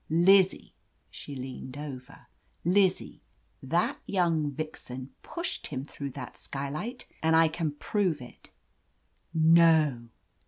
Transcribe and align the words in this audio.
Lizzie,"— 0.09 0.73
she 1.11 1.35
leaned 1.35 1.77
over— 1.77 2.25
"Lizzie, 2.65 3.21
that 3.61 3.99
young 4.07 4.49
vixen 4.49 5.11
pushed 5.21 5.67
him 5.67 5.85
through 5.85 6.09
that 6.09 6.37
skylight 6.37 7.05
and 7.21 7.35
I 7.35 7.47
can 7.47 7.69
prove 7.73 8.19
it!" 8.19 8.49
"No!" 9.31 10.09